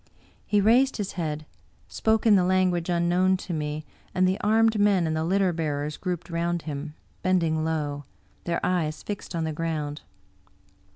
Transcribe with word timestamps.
He 0.47 0.61
raised 0.61 0.97
his 0.97 1.11
head, 1.11 1.45
spoke 1.87 2.25
in 2.25 2.33
the 2.33 2.43
language 2.43 2.89
unknown 2.89 3.37
to 3.37 3.53
me, 3.53 3.85
and 4.15 4.27
the 4.27 4.39
armed 4.41 4.79
men 4.79 5.05
and 5.05 5.15
the 5.15 5.23
litter 5.23 5.53
bearers 5.53 5.95
grouped 5.95 6.31
round 6.31 6.63
him, 6.63 6.95
bending 7.21 7.63
low, 7.63 8.05
their 8.45 8.59
eyes 8.65 9.03
fixed 9.03 9.35
on 9.35 9.43
the 9.43 9.53
ground. 9.53 10.01